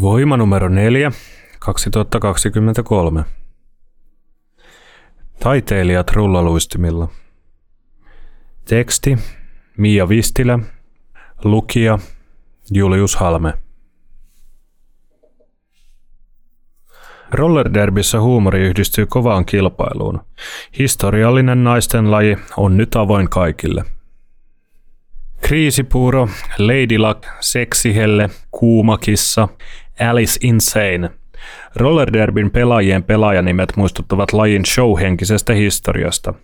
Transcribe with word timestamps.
Voima 0.00 0.36
numero 0.36 0.68
4, 0.68 1.12
2023. 1.58 3.24
Taiteilijat 5.40 6.10
rullaluistimilla. 6.10 7.08
Teksti 8.64 9.18
Mia 9.76 10.08
Vistilä. 10.08 10.58
Lukija 11.44 11.98
Julius 12.70 13.16
Halme. 13.16 13.54
Rollerderbissä 17.30 18.20
huumori 18.20 18.60
yhdistyy 18.60 19.06
kovaan 19.06 19.44
kilpailuun. 19.44 20.20
Historiallinen 20.78 21.64
naisten 21.64 22.10
laji 22.10 22.36
on 22.56 22.76
nyt 22.76 22.96
avoin 22.96 23.30
kaikille. 23.30 23.84
Kriisipuuro, 25.40 26.28
Lady 26.58 26.98
Luck, 26.98 27.24
Seksihelle, 27.40 28.30
Kuumakissa, 28.50 29.48
Alice 30.00 30.38
Insane. 30.42 31.10
Rollerderbin 31.76 32.50
pelaajien 32.50 33.02
pelaajanimet 33.02 33.76
muistuttavat 33.76 34.32
lajin 34.32 34.64
showhenkisestä 34.64 35.52
historiasta. 35.52 36.34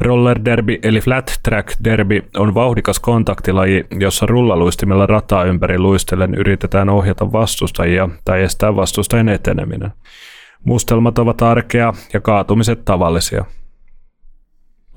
Rollerderby 0.00 0.78
eli 0.82 1.00
flat 1.00 1.40
track 1.42 1.76
derby 1.84 2.24
on 2.36 2.54
vauhdikas 2.54 3.00
kontaktilaji, 3.00 3.84
jossa 4.00 4.26
rullaluistimella 4.26 5.06
rataa 5.06 5.44
ympäri 5.44 5.78
luistellen 5.78 6.34
yritetään 6.34 6.88
ohjata 6.88 7.32
vastustajia 7.32 8.08
tai 8.24 8.42
estää 8.42 8.76
vastustajien 8.76 9.28
eteneminen. 9.28 9.90
Mustelmat 10.64 11.18
ovat 11.18 11.42
arkea 11.42 11.92
ja 12.12 12.20
kaatumiset 12.20 12.84
tavallisia. 12.84 13.44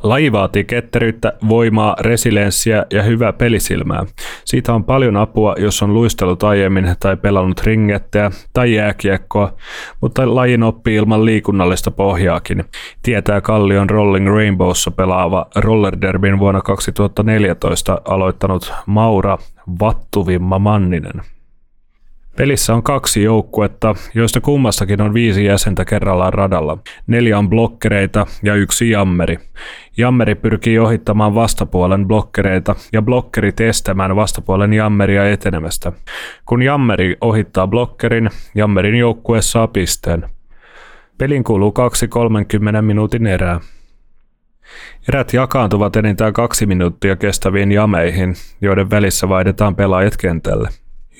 Laji 0.04 0.32
vaatii 0.32 0.64
ketteryyttä, 0.64 1.34
voimaa, 1.50 1.96
resilienssiä 2.00 2.86
ja 2.94 3.04
hyvää 3.04 3.34
pelisilmää. 3.34 4.06
Siitä 4.46 4.74
on 4.74 4.84
paljon 4.84 5.18
apua, 5.18 5.56
jos 5.58 5.84
on 5.84 5.94
luistellut 5.94 6.44
aiemmin 6.44 6.96
tai 7.00 7.18
pelannut 7.18 7.64
ringetteä 7.64 8.32
tai 8.54 8.74
jääkiekkoa, 8.74 9.54
mutta 10.02 10.36
lajin 10.36 10.64
oppii 10.64 10.96
ilman 10.96 11.26
liikunnallista 11.26 11.92
pohjaakin, 11.92 12.64
tietää 13.04 13.42
Kallion 13.42 13.90
Rolling 13.90 14.28
Rainbowssa 14.28 14.92
pelaava 14.92 15.46
Rollerderbin 15.56 16.40
vuonna 16.40 16.62
2014 16.62 18.02
aloittanut 18.06 18.74
Maura 18.86 19.38
Vattuvimma 19.80 20.60
Manninen. 20.60 21.37
Pelissä 22.38 22.74
on 22.74 22.84
kaksi 22.84 23.24
joukkuetta, 23.24 23.96
joista 24.14 24.42
kummassakin 24.42 25.02
on 25.02 25.14
viisi 25.14 25.46
jäsentä 25.46 25.86
kerrallaan 25.86 26.34
radalla. 26.34 26.78
Neljä 27.08 27.38
on 27.38 27.50
blokkereita 27.50 28.26
ja 28.44 28.56
yksi 28.56 28.90
jammeri. 28.90 29.40
Jammeri 29.98 30.36
pyrkii 30.36 30.80
ohittamaan 30.80 31.36
vastapuolen 31.36 32.08
blokkereita 32.08 32.76
ja 32.94 33.02
blokkerit 33.02 33.62
estämään 33.62 34.16
vastapuolen 34.16 34.74
jammeria 34.74 35.32
etenemästä. 35.32 35.92
Kun 36.46 36.64
jammeri 36.64 37.18
ohittaa 37.22 37.68
blokkerin, 37.68 38.30
jammerin 38.56 38.96
joukkue 38.96 39.42
saa 39.42 39.68
pisteen. 39.68 40.30
Pelin 41.18 41.44
kuuluu 41.44 41.72
kaksi 41.72 42.08
30 42.08 42.82
minuutin 42.82 43.28
erää. 43.28 43.60
Erät 45.10 45.34
jakaantuvat 45.34 45.96
enintään 45.96 46.34
kaksi 46.34 46.66
minuuttia 46.66 47.16
kestäviin 47.16 47.72
jameihin, 47.72 48.36
joiden 48.62 48.90
välissä 48.90 49.30
vaihdetaan 49.30 49.76
pelaajat 49.76 50.18
kentälle. 50.18 50.70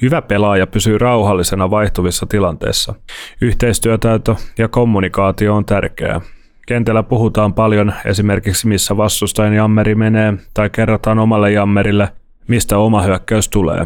Hyvä 0.02 0.22
pelaaja 0.22 0.68
pysyy 0.68 0.98
rauhallisena 0.98 1.70
vaihtuvissa 1.70 2.26
tilanteissa. 2.26 2.94
Yhteistyötäytö 3.42 4.36
ja 4.58 4.68
kommunikaatio 4.68 5.56
on 5.56 5.66
tärkeää. 5.66 6.22
Kentällä 6.68 7.04
puhutaan 7.04 7.54
paljon 7.54 7.94
esimerkiksi 8.06 8.68
missä 8.68 8.98
vastustajan 8.98 9.54
jammeri 9.54 9.96
menee 9.96 10.34
tai 10.54 10.70
kerrotaan 10.70 11.20
omalle 11.20 11.52
jammerille, 11.52 12.10
mistä 12.48 12.78
oma 12.78 13.02
hyökkäys 13.02 13.50
tulee. 13.50 13.86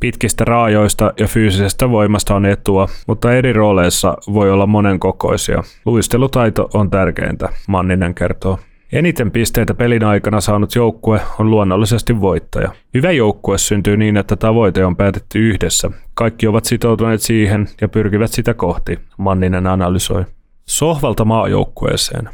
Pitkistä 0.00 0.44
raajoista 0.44 1.12
ja 1.20 1.26
fyysisestä 1.26 1.90
voimasta 1.90 2.34
on 2.34 2.46
etua, 2.46 2.88
mutta 3.06 3.32
eri 3.32 3.52
rooleissa 3.52 4.16
voi 4.32 4.50
olla 4.50 4.66
monenkokoisia. 4.66 5.62
Luistelutaito 5.84 6.68
on 6.74 6.90
tärkeintä, 6.90 7.48
Manninen 7.68 8.14
kertoo. 8.14 8.58
Eniten 8.92 9.30
pisteitä 9.30 9.74
pelin 9.74 10.04
aikana 10.04 10.40
saanut 10.40 10.74
joukkue 10.74 11.20
on 11.38 11.50
luonnollisesti 11.50 12.20
voittaja. 12.20 12.72
Hyvä 12.94 13.10
joukkue 13.10 13.58
syntyy 13.58 13.96
niin, 13.96 14.16
että 14.16 14.36
tavoite 14.36 14.84
on 14.84 14.96
päätetty 14.96 15.38
yhdessä. 15.38 15.90
Kaikki 16.14 16.46
ovat 16.46 16.64
sitoutuneet 16.64 17.22
siihen 17.22 17.68
ja 17.80 17.88
pyrkivät 17.88 18.30
sitä 18.30 18.54
kohti, 18.54 18.98
Manninen 19.18 19.66
analysoi. 19.66 20.24
Sohvalta 20.66 21.24
maajoukkueeseen. 21.24 22.28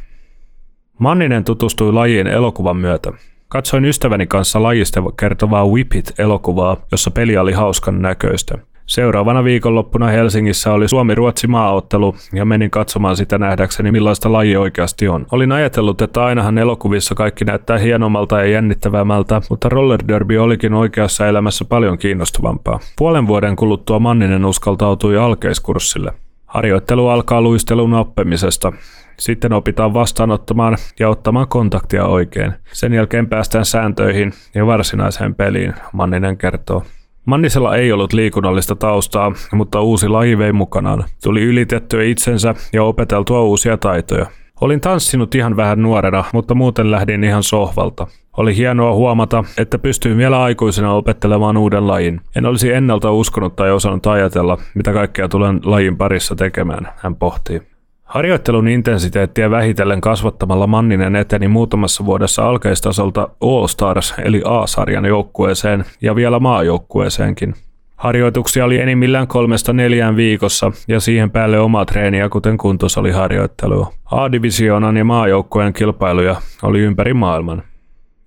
Manninen 0.99 1.45
tutustui 1.45 1.93
lajiin 1.93 2.27
elokuvan 2.27 2.77
myötä. 2.77 3.13
Katsoin 3.49 3.85
ystäväni 3.85 4.27
kanssa 4.27 4.63
lajista 4.63 5.03
kertovaa 5.21 5.67
Whippit-elokuvaa, 5.67 6.77
jossa 6.93 7.11
peli 7.11 7.37
oli 7.37 7.53
hauskan 7.53 8.03
näköistä. 8.03 8.59
Seuraavana 8.87 9.45
viikonloppuna 9.45 10.07
Helsingissä 10.07 10.73
oli 10.73 10.89
Suomi-Ruotsi 10.89 11.47
maaottelu 11.47 12.17
ja 12.33 12.45
menin 12.45 12.71
katsomaan 12.71 13.17
sitä 13.17 13.39
nähdäkseni 13.39 13.93
millaista 13.93 14.33
laji 14.33 14.57
oikeasti 14.57 15.09
on. 15.09 15.27
Olin 15.33 15.53
ajatellut, 15.53 16.03
että 16.03 16.25
ainahan 16.25 16.59
elokuvissa 16.59 17.15
kaikki 17.15 17.45
näyttää 17.45 17.79
hienommalta 17.79 18.41
ja 18.41 18.47
jännittävämmältä, 18.47 19.41
mutta 19.51 19.69
roller 19.69 20.01
derby 20.09 20.39
olikin 20.39 20.75
oikeassa 20.75 21.27
elämässä 21.27 21.65
paljon 21.65 21.99
kiinnostavampaa. 21.99 22.81
Puolen 22.99 23.27
vuoden 23.27 23.57
kuluttua 23.57 23.99
Manninen 23.99 24.45
uskaltautui 24.45 25.19
alkeiskurssille. 25.19 26.13
Harjoittelu 26.47 27.09
alkaa 27.09 27.43
luistelun 27.43 27.95
oppimisesta. 27.95 28.73
Sitten 29.19 29.53
opitaan 29.53 29.95
vastaanottamaan 29.95 30.77
ja 31.01 31.09
ottamaan 31.09 31.49
kontaktia 31.49 32.05
oikein. 32.07 32.53
Sen 32.73 32.93
jälkeen 32.93 33.29
päästään 33.29 33.65
sääntöihin 33.65 34.33
ja 34.55 34.67
varsinaiseen 34.67 35.35
peliin, 35.35 35.75
Manninen 35.93 36.39
kertoo. 36.39 36.83
Mannisella 37.27 37.77
ei 37.77 37.93
ollut 37.93 38.13
liikunnallista 38.13 38.77
taustaa, 38.77 39.33
mutta 39.53 39.81
uusi 39.81 40.09
laji 40.09 40.39
vei 40.39 40.53
mukanaan. 40.53 41.05
Tuli 41.23 41.43
ylitettyä 41.43 42.03
itsensä 42.05 42.55
ja 42.73 42.85
opeteltua 42.85 43.43
uusia 43.43 43.77
taitoja. 43.77 44.27
Olin 44.61 44.81
tanssinut 44.81 45.35
ihan 45.35 45.57
vähän 45.57 45.83
nuorena, 45.83 46.25
mutta 46.33 46.55
muuten 46.55 46.91
lähdin 46.91 47.25
ihan 47.25 47.43
sohvalta. 47.43 48.07
Oli 48.37 48.57
hienoa 48.57 48.95
huomata, 48.95 49.45
että 49.59 49.79
pystyin 49.79 50.17
vielä 50.17 50.43
aikuisena 50.43 50.93
opettelemaan 50.93 51.57
uuden 51.57 51.87
lajin. 51.87 52.21
En 52.37 52.47
olisi 52.47 52.73
ennalta 52.73 53.11
uskonut 53.13 53.57
tai 53.57 53.71
osannut 53.71 54.07
ajatella, 54.07 54.59
mitä 54.75 54.93
kaikkea 54.93 55.29
tulen 55.29 55.61
lajin 55.65 55.97
parissa 55.97 56.37
tekemään, 56.37 56.89
hän 56.97 57.17
pohtii. 57.17 57.72
Harjoittelun 58.13 58.69
intensiteettiä 58.69 59.51
vähitellen 59.51 60.01
kasvattamalla 60.01 60.67
Manninen 60.67 61.17
eteni 61.17 61.49
muutamassa 61.49 62.05
vuodessa 62.05 62.49
alkeistasolta 62.49 63.29
All 63.41 63.67
Stars 63.67 64.15
eli 64.25 64.43
A-sarjan 64.45 65.05
joukkueeseen 65.05 65.85
ja 66.01 66.15
vielä 66.15 66.41
maajoukkueeseenkin. 66.41 67.55
Harjoituksia 67.97 68.65
oli 68.65 68.81
enimmillään 68.81 69.27
kolmesta 69.27 69.73
neljään 69.73 70.17
viikossa 70.17 70.73
ja 70.89 71.01
siihen 71.01 71.31
päälle 71.31 71.59
omaa 71.61 71.85
treeniä, 71.85 72.29
kuten 72.29 72.59
kuntosaliharjoittelua. 72.59 73.93
A-divisioonan 74.11 74.97
ja 74.97 75.05
maajoukkueen 75.05 75.73
kilpailuja 75.73 76.37
oli 76.63 76.81
ympäri 76.81 77.15
maailman. 77.15 77.63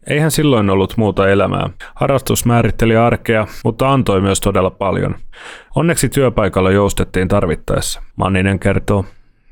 Eihän 0.08 0.32
silloin 0.32 0.70
ollut 0.70 0.98
muuta 0.98 1.30
elämää. 1.30 1.70
Harrastus 1.96 2.46
määritteli 2.46 2.96
arkea, 2.96 3.48
mutta 3.64 3.94
antoi 3.94 4.22
myös 4.22 4.40
todella 4.40 4.70
paljon. 4.70 5.16
Onneksi 5.76 6.10
työpaikalla 6.10 6.72
joustettiin 6.72 7.28
tarvittaessa, 7.28 8.02
Manninen 8.16 8.60
kertoo. 8.60 9.06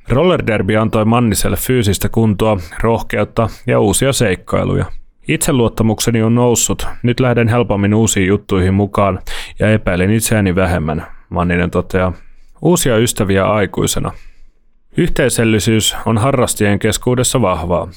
Roller 0.10 0.48
Derby 0.48 0.76
antoi 0.76 1.06
Manniselle 1.06 1.58
fyysistä 1.58 2.10
kuntoa, 2.10 2.58
rohkeutta 2.82 3.50
ja 3.68 3.80
uusia 3.80 4.14
seikkailuja. 4.14 4.86
Itseluottamukseni 5.28 6.22
on 6.22 6.36
noussut, 6.36 6.88
nyt 7.04 7.20
lähden 7.20 7.48
helpommin 7.48 7.94
uusiin 7.94 8.28
juttuihin 8.28 8.74
mukaan 8.74 9.20
ja 9.60 9.72
epäilen 9.72 10.12
itseäni 10.12 10.56
vähemmän, 10.56 11.08
Manninen 11.30 11.72
toteaa. 11.72 12.14
Uusia 12.62 12.98
ystäviä 12.98 13.46
aikuisena. 13.46 14.12
Yhteisöllisyys 14.98 15.96
on 16.06 16.18
harrastien 16.18 16.80
keskuudessa 16.80 17.42
vahvaa. 17.42 17.88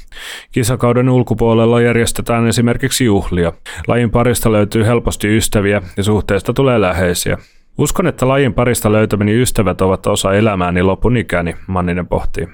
Kisakauden 0.53 1.09
ulkopuolella 1.09 1.81
järjestetään 1.81 2.47
esimerkiksi 2.47 3.05
juhlia. 3.05 3.53
Lajin 3.87 4.11
parista 4.11 4.53
löytyy 4.53 4.85
helposti 4.85 5.37
ystäviä 5.37 5.83
ja 5.97 6.03
suhteesta 6.03 6.53
tulee 6.53 6.81
läheisiä. 6.81 7.39
Uskon, 7.79 8.07
että 8.07 8.29
lajin 8.29 8.55
parista 8.55 8.93
löytämäni 8.93 9.41
ystävät 9.41 9.81
ovat 9.81 10.07
osa 10.07 10.35
elämääni 10.35 10.83
lopun 10.83 11.17
ikäni, 11.17 11.55
Manninen 11.67 12.07
pohtii. 12.07 12.49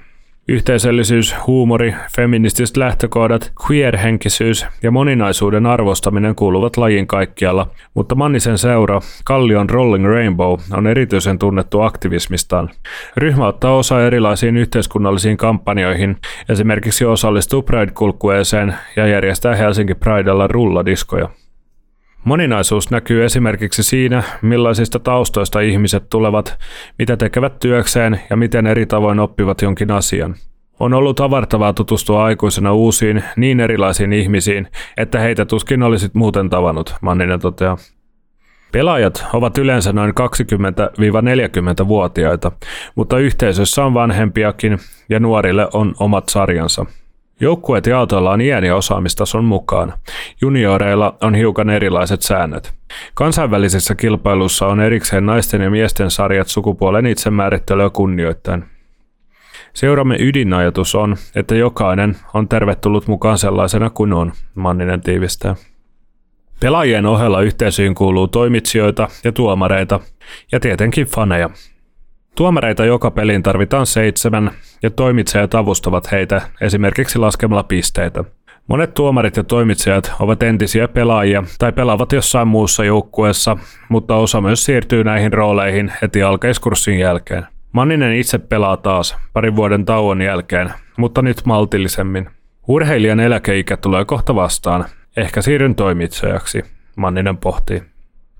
Yhteisöllisyys, 0.47 1.35
huumori, 1.47 1.95
feministiset 2.15 2.77
lähtökohdat, 2.77 3.51
queer-henkisyys 3.65 4.65
ja 4.83 4.91
moninaisuuden 4.91 5.65
arvostaminen 5.65 6.35
kuuluvat 6.35 6.77
lajin 6.77 7.07
kaikkialla, 7.07 7.67
mutta 7.93 8.15
Mannisen 8.15 8.57
seura, 8.57 8.99
Kallion 9.25 9.69
Rolling 9.69 10.07
Rainbow, 10.07 10.59
on 10.73 10.87
erityisen 10.87 11.39
tunnettu 11.39 11.81
aktivismistaan. 11.81 12.69
Ryhmä 13.17 13.47
ottaa 13.47 13.77
osaa 13.77 14.03
erilaisiin 14.03 14.57
yhteiskunnallisiin 14.57 15.37
kampanjoihin, 15.37 16.17
esimerkiksi 16.49 17.05
osallistuu 17.05 17.61
Pride-kulkueeseen 17.61 18.75
ja 18.95 19.07
järjestää 19.07 19.55
Helsinki 19.55 19.95
Pridella 19.95 20.47
rulladiskoja. 20.47 21.29
Moninaisuus 22.23 22.91
näkyy 22.91 23.25
esimerkiksi 23.25 23.83
siinä, 23.83 24.23
millaisista 24.41 24.99
taustoista 24.99 25.59
ihmiset 25.59 26.03
tulevat, 26.09 26.59
mitä 26.99 27.17
tekevät 27.17 27.59
työkseen 27.59 28.21
ja 28.29 28.35
miten 28.35 28.67
eri 28.67 28.85
tavoin 28.85 29.19
oppivat 29.19 29.61
jonkin 29.61 29.91
asian. 29.91 30.35
On 30.79 30.93
ollut 30.93 31.19
avartavaa 31.19 31.73
tutustua 31.73 32.25
aikuisena 32.25 32.73
uusiin, 32.73 33.23
niin 33.37 33.59
erilaisiin 33.59 34.13
ihmisiin, 34.13 34.67
että 34.97 35.19
heitä 35.19 35.45
tuskin 35.45 35.83
olisit 35.83 36.13
muuten 36.13 36.49
tavannut, 36.49 36.95
Manninen 37.01 37.39
toteaa. 37.39 37.77
Pelaajat 38.71 39.25
ovat 39.33 39.57
yleensä 39.57 39.93
noin 39.93 40.11
20-40-vuotiaita, 40.11 42.51
mutta 42.95 43.17
yhteisössä 43.17 43.85
on 43.85 43.93
vanhempiakin 43.93 44.77
ja 45.09 45.19
nuorille 45.19 45.67
on 45.73 45.95
omat 45.99 46.29
sarjansa. 46.29 46.85
Joukkueet 47.39 47.85
jaotellaan 47.85 48.41
iän 48.41 48.63
ja 48.63 48.75
osaamistason 48.75 49.45
mukaan. 49.45 49.93
Junioreilla 50.41 51.17
on 51.21 51.35
hiukan 51.35 51.69
erilaiset 51.69 52.21
säännöt. 52.21 52.73
Kansainvälisissä 53.13 53.95
kilpailuissa 53.95 54.67
on 54.67 54.81
erikseen 54.81 55.25
naisten 55.25 55.61
ja 55.61 55.69
miesten 55.69 56.11
sarjat 56.11 56.47
sukupuolen 56.47 57.05
itsemäärittelyä 57.05 57.89
kunnioittain. 57.89 58.63
Seuramme 59.73 60.15
ydinajatus 60.19 60.95
on, 60.95 61.15
että 61.35 61.55
jokainen 61.55 62.15
on 62.33 62.47
tervetullut 62.47 63.07
mukaan 63.07 63.37
sellaisena 63.37 63.89
kuin 63.89 64.13
on, 64.13 64.31
Manninen 64.55 65.01
tiivistää. 65.01 65.55
Pelaajien 66.59 67.05
ohella 67.05 67.41
yhteisöön 67.41 67.95
kuuluu 67.95 68.27
toimitsijoita 68.27 69.07
ja 69.23 69.31
tuomareita 69.31 69.99
ja 70.51 70.59
tietenkin 70.59 71.07
faneja. 71.07 71.49
Tuomareita 72.35 72.85
joka 72.85 73.11
peliin 73.11 73.43
tarvitaan 73.43 73.85
seitsemän 73.85 74.51
ja 74.83 74.89
toimitsijat 74.89 75.55
avustavat 75.55 76.11
heitä 76.11 76.41
esimerkiksi 76.61 77.19
laskemalla 77.19 77.63
pisteitä. 77.63 78.23
Monet 78.67 78.93
tuomarit 78.93 79.37
ja 79.37 79.43
toimitsijat 79.43 80.13
ovat 80.19 80.43
entisiä 80.43 80.87
pelaajia 80.87 81.43
tai 81.59 81.71
pelaavat 81.71 82.11
jossain 82.11 82.47
muussa 82.47 82.85
joukkueessa, 82.85 83.57
mutta 83.89 84.15
osa 84.15 84.41
myös 84.41 84.65
siirtyy 84.65 85.03
näihin 85.03 85.33
rooleihin 85.33 85.93
heti 86.01 86.23
alkeiskurssin 86.23 86.99
jälkeen. 86.99 87.47
Manninen 87.71 88.15
itse 88.15 88.37
pelaa 88.37 88.77
taas 88.77 89.17
parin 89.33 89.55
vuoden 89.55 89.85
tauon 89.85 90.21
jälkeen, 90.21 90.73
mutta 90.97 91.21
nyt 91.21 91.41
maltillisemmin. 91.45 92.29
Urheilijan 92.67 93.19
eläkeikä 93.19 93.77
tulee 93.77 94.05
kohta 94.05 94.35
vastaan. 94.35 94.85
Ehkä 95.17 95.41
siirryn 95.41 95.75
toimitsijaksi, 95.75 96.63
Manninen 96.95 97.37
pohtii. 97.37 97.92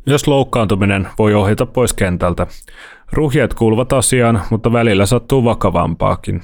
Myös 0.06 0.28
loukkaantuminen 0.28 1.08
voi 1.20 1.34
ohjata 1.34 1.66
pois 1.66 1.94
kentältä. 1.94 2.48
Ruhjat 3.12 3.54
kuuluvat 3.54 3.94
asiaan, 3.94 4.42
mutta 4.50 4.74
välillä 4.74 5.06
sattuu 5.06 5.44
vakavampaakin. 5.44 6.42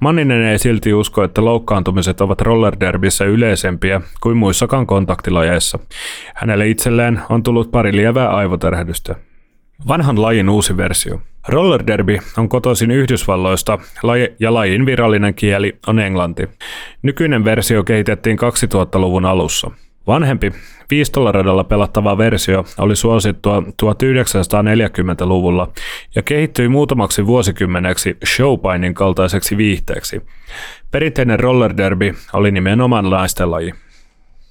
Manninen 0.00 0.42
ei 0.44 0.58
silti 0.58 0.94
usko, 0.94 1.24
että 1.24 1.44
loukkaantumiset 1.44 2.20
ovat 2.20 2.40
rollerderbissä 2.40 3.24
yleisempiä 3.24 4.00
kuin 4.20 4.36
muissakaan 4.36 4.86
kontaktilajeissa. 4.86 5.78
Hänelle 6.34 6.68
itselleen 6.68 7.20
on 7.28 7.42
tullut 7.42 7.70
pari 7.70 7.96
lievää 7.96 8.28
aivoterhdystä. 8.28 9.14
Vanhan 9.88 10.22
lajin 10.22 10.48
uusi 10.48 10.76
versio. 10.76 11.20
Roller 11.48 11.86
derby 11.86 12.18
on 12.38 12.48
kotoisin 12.48 12.90
Yhdysvalloista 12.90 13.78
ja 14.40 14.54
lajin 14.54 14.86
virallinen 14.86 15.34
kieli 15.34 15.78
on 15.86 15.98
englanti. 15.98 16.48
Nykyinen 17.02 17.44
versio 17.44 17.84
kehitettiin 17.84 18.38
2000-luvun 18.38 19.24
alussa. 19.24 19.70
Vanhempi, 20.06 20.52
Viistolla 20.90 21.32
pelattava 21.64 22.18
versio 22.18 22.64
oli 22.78 22.96
suosittua 22.96 23.60
1940-luvulla 23.60 25.72
ja 26.14 26.22
kehittyi 26.22 26.68
muutamaksi 26.68 27.26
vuosikymmeneksi 27.26 28.16
showpainin 28.26 28.94
kaltaiseksi 28.94 29.56
viihteeksi. 29.56 30.22
Perinteinen 30.90 31.40
roller 31.40 31.76
derby 31.76 32.14
oli 32.32 32.50
nimenomaan 32.50 33.10
laistelaji. 33.10 33.74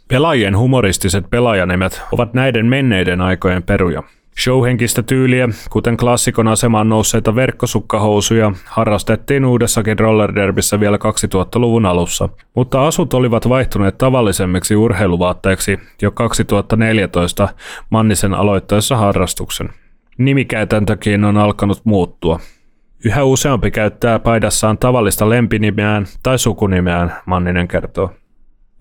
Pelaajien 0.08 0.58
humoristiset 0.58 1.30
pelaajanimet 1.30 2.02
ovat 2.12 2.34
näiden 2.34 2.66
menneiden 2.66 3.22
aikojen 3.22 3.64
peruja. 3.64 4.04
Showhenkistä 4.44 5.04
tyyliä, 5.04 5.50
kuten 5.70 5.98
klassikon 5.98 6.48
asemaan 6.48 6.90
nousseita 6.90 7.36
verkkosukkahousuja, 7.36 8.52
harrastettiin 8.66 9.46
uudessakin 9.46 10.00
rollerderbissä 10.00 10.80
vielä 10.80 10.98
2000-luvun 10.98 11.86
alussa, 11.86 12.30
mutta 12.56 12.88
asut 12.88 13.14
olivat 13.14 13.50
vaihtuneet 13.50 13.98
tavallisemmiksi 13.98 14.76
urheiluvaatteiksi 14.76 15.80
jo 16.02 16.12
2014 16.12 17.50
Mannisen 17.90 18.34
aloittaessa 18.34 18.98
harrastuksen. 18.98 19.70
Nimikäytäntökin 20.18 21.24
on 21.24 21.38
alkanut 21.38 21.82
muuttua. 21.84 22.40
Yhä 23.06 23.24
useampi 23.24 23.72
käyttää 23.72 24.20
paidassaan 24.20 24.78
tavallista 24.78 25.30
lempinimeään 25.30 26.06
tai 26.24 26.40
sukunimeään, 26.40 27.16
Manninen 27.26 27.68
kertoo. 27.68 28.12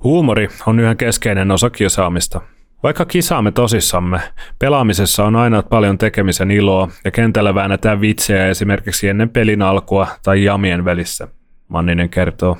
Huumori 0.04 0.48
on 0.66 0.80
yhä 0.80 0.94
keskeinen 0.94 1.50
osa 1.50 1.70
kiusaamista. 1.70 2.40
Vaikka 2.84 3.04
kisaamme 3.04 3.50
tosissamme, 3.50 4.20
pelaamisessa 4.58 5.24
on 5.24 5.36
aina 5.36 5.62
paljon 5.62 5.98
tekemisen 5.98 6.50
iloa 6.50 6.88
ja 7.04 7.10
kentällä 7.10 7.54
väännetään 7.54 8.00
vitsejä 8.00 8.48
esimerkiksi 8.48 9.08
ennen 9.08 9.30
pelin 9.30 9.62
alkua 9.62 10.06
tai 10.22 10.44
jamien 10.44 10.84
välissä, 10.84 11.28
Manninen 11.68 12.10
kertoo. 12.10 12.58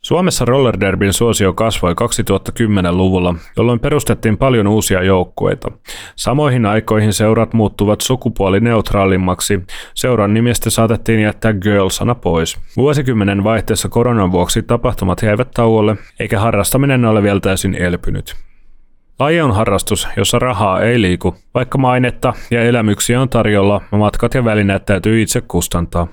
Suomessa 0.00 0.44
rollerderbin 0.44 1.12
suosio 1.12 1.52
kasvoi 1.52 1.92
2010-luvulla, 1.92 3.34
jolloin 3.56 3.80
perustettiin 3.80 4.38
paljon 4.38 4.66
uusia 4.66 5.02
joukkueita. 5.02 5.70
Samoihin 6.16 6.66
aikoihin 6.66 7.12
seurat 7.12 7.52
muuttuvat 7.52 8.00
sukupuolineutraalimmaksi, 8.00 9.60
seuran 9.94 10.34
nimestä 10.34 10.70
saatettiin 10.70 11.20
jättää 11.20 11.52
girl-sana 11.52 12.14
pois. 12.14 12.58
Vuosikymmenen 12.76 13.44
vaihteessa 13.44 13.88
koronan 13.88 14.32
vuoksi 14.32 14.62
tapahtumat 14.62 15.22
jäivät 15.22 15.50
tauolle, 15.50 15.96
eikä 16.20 16.40
harrastaminen 16.40 17.04
ole 17.04 17.22
vielä 17.22 17.40
täysin 17.40 17.74
elpynyt. 17.74 18.47
Laji 19.18 19.40
on 19.40 19.54
harrastus, 19.54 20.08
jossa 20.16 20.38
rahaa 20.38 20.80
ei 20.80 21.00
liiku. 21.00 21.34
Vaikka 21.54 21.78
mainetta 21.78 22.32
ja 22.50 22.62
elämyksiä 22.62 23.20
on 23.20 23.28
tarjolla, 23.28 23.80
matkat 23.90 24.34
ja 24.34 24.44
välineet 24.44 24.86
täytyy 24.86 25.22
itse 25.22 25.40
kustantaa. 25.40 26.06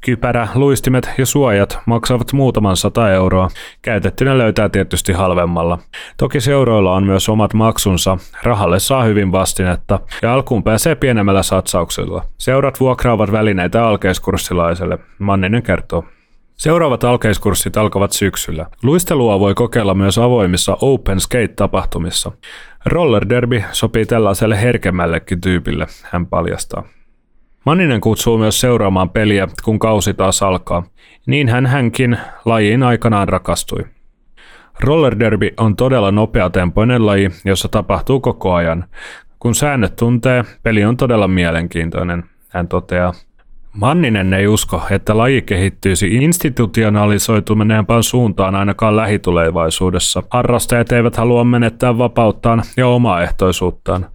Kypärä, 0.00 0.48
luistimet 0.54 1.10
ja 1.18 1.26
suojat 1.26 1.78
maksavat 1.86 2.32
muutaman 2.32 2.76
sata 2.76 3.10
euroa. 3.10 3.48
Käytettynä 3.82 4.38
löytää 4.38 4.68
tietysti 4.68 5.12
halvemmalla. 5.12 5.78
Toki 6.16 6.40
seuroilla 6.40 6.94
on 6.94 7.06
myös 7.06 7.28
omat 7.28 7.54
maksunsa. 7.54 8.18
Rahalle 8.42 8.80
saa 8.80 9.04
hyvin 9.04 9.32
vastinetta 9.32 10.00
ja 10.22 10.34
alkuun 10.34 10.62
pääsee 10.62 10.94
pienemmällä 10.94 11.42
satsauksella. 11.42 12.24
Seurat 12.38 12.80
vuokraavat 12.80 13.32
välineitä 13.32 13.86
alkeiskurssilaiselle, 13.86 14.98
Manninen 15.18 15.62
kertoo. 15.62 16.04
Seuraavat 16.56 17.04
alkeiskurssit 17.04 17.76
alkavat 17.76 18.12
syksyllä. 18.12 18.66
Luistelua 18.82 19.40
voi 19.40 19.54
kokeilla 19.54 19.94
myös 19.94 20.18
avoimissa 20.18 20.76
Open 20.80 21.20
Skate-tapahtumissa. 21.20 22.32
Roller 22.86 23.28
derby 23.28 23.64
sopii 23.72 24.06
tällaiselle 24.06 24.62
herkemmällekin 24.62 25.40
tyypille, 25.40 25.86
hän 26.02 26.26
paljastaa. 26.26 26.84
Manninen 27.66 28.00
kutsuu 28.00 28.38
myös 28.38 28.60
seuraamaan 28.60 29.10
peliä, 29.10 29.48
kun 29.64 29.78
kausi 29.78 30.14
taas 30.14 30.42
alkaa. 30.42 30.82
Niin 31.26 31.48
hän 31.48 31.66
hänkin 31.66 32.18
lajiin 32.44 32.82
aikanaan 32.82 33.28
rakastui. 33.28 33.84
Roller 34.80 35.18
derby 35.18 35.50
on 35.56 35.76
todella 35.76 36.10
nopeatempoinen 36.10 37.06
laji, 37.06 37.30
jossa 37.44 37.68
tapahtuu 37.68 38.20
koko 38.20 38.54
ajan. 38.54 38.84
Kun 39.38 39.54
säännöt 39.54 39.96
tuntee, 39.96 40.44
peli 40.62 40.84
on 40.84 40.96
todella 40.96 41.28
mielenkiintoinen, 41.28 42.24
hän 42.48 42.68
toteaa. 42.68 43.12
Manninen 43.76 44.32
ei 44.34 44.46
usko, 44.46 44.82
että 44.90 45.18
laji 45.18 45.42
kehittyisi 45.42 46.14
institutionalisoituneempaan 46.14 48.02
suuntaan 48.02 48.54
ainakaan 48.54 48.96
lähitulevaisuudessa. 48.96 50.22
Harrastajat 50.30 50.92
eivät 50.92 51.16
halua 51.16 51.44
menettää 51.44 51.98
vapauttaan 51.98 52.62
ja 52.76 52.88
omaehtoisuuttaan. 52.88 54.06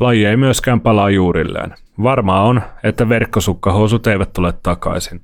Laji 0.00 0.24
ei 0.24 0.36
myöskään 0.36 0.80
palaa 0.80 1.10
juurilleen. 1.10 1.74
Varmaa 2.02 2.42
on, 2.42 2.62
että 2.82 3.08
verkkosukkahousut 3.08 4.06
eivät 4.06 4.32
tule 4.32 4.52
takaisin. 4.62 5.20